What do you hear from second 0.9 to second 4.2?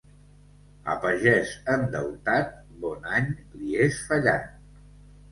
A pagès endeutat, bon any li és